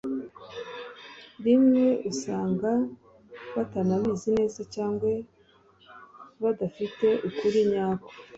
rimwe 1.45 1.85
usanga 2.11 2.71
batanabizi 3.55 4.29
neza 4.37 4.61
cyangwa 4.73 5.09
badafite 6.41 7.07
ukuri 7.27 7.59
nyako 7.71 8.09